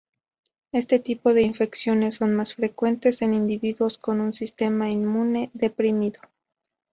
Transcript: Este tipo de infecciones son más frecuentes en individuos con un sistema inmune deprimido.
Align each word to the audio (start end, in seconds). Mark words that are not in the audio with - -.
Este 0.71 0.97
tipo 0.97 1.31
de 1.35 1.43
infecciones 1.43 2.15
son 2.15 2.33
más 2.33 2.55
frecuentes 2.55 3.21
en 3.21 3.35
individuos 3.35 3.99
con 3.99 4.19
un 4.19 4.33
sistema 4.33 4.89
inmune 4.89 5.51
deprimido. 5.53 6.21